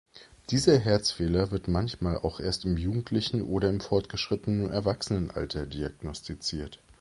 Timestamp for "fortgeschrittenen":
3.79-4.71